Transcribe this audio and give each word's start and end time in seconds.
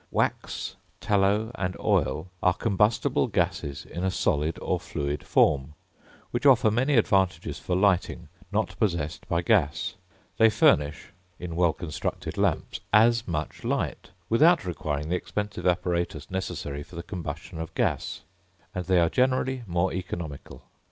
Wax, 0.09 0.75
tallow, 0.99 1.51
and 1.53 1.77
oil, 1.79 2.27
are 2.41 2.55
combustible 2.55 3.27
gases 3.27 3.85
in 3.85 4.03
a 4.03 4.09
solid 4.09 4.57
or 4.59 4.79
fluid 4.79 5.23
form, 5.23 5.75
which 6.31 6.43
offer 6.43 6.71
many 6.71 6.95
advantages 6.95 7.59
for 7.59 7.75
lighting, 7.75 8.27
not 8.51 8.75
possessed 8.79 9.27
by 9.29 9.43
gas: 9.43 9.93
they 10.37 10.49
furnish, 10.49 11.09
in 11.37 11.55
well 11.55 11.71
constructed 11.73 12.35
lamps, 12.35 12.79
as 12.91 13.27
much 13.27 13.63
light, 13.63 14.09
without 14.27 14.65
requiring 14.65 15.09
the 15.09 15.15
expensive 15.15 15.67
apparatus 15.67 16.31
necessary 16.31 16.81
for 16.81 16.95
the 16.95 17.03
combustion 17.03 17.59
of 17.61 17.71
gas, 17.75 18.21
and 18.73 18.85
they 18.85 18.99
are 18.99 19.07
generally 19.07 19.61
more 19.67 19.93
economical. 19.93 20.63